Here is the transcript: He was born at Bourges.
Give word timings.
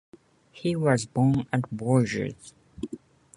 He 0.51 0.75
was 0.75 1.05
born 1.05 1.45
at 1.53 1.69
Bourges. 1.69 2.55